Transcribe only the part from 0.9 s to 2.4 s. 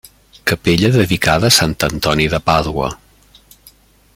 dedicada a Sant Antoni